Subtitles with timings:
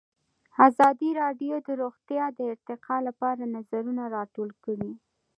[0.67, 4.91] ازادي راډیو د روغتیا د ارتقا لپاره نظرونه راټول کړي.